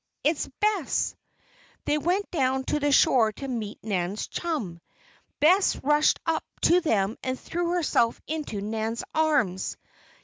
"It's 0.23 0.49
Bess!" 0.59 1.15
They 1.85 1.99
went 1.99 2.31
down 2.31 2.63
to 2.63 2.79
the 2.79 2.91
shore 2.91 3.31
to 3.33 3.47
meet 3.47 3.77
Nan's 3.83 4.25
chum. 4.25 4.81
Bess 5.39 5.75
rushed 5.83 6.19
up 6.25 6.43
to 6.61 6.81
them 6.81 7.19
and 7.21 7.39
threw 7.39 7.73
herself 7.73 8.19
into 8.25 8.61
Nan's 8.61 9.03
arms. 9.13 9.77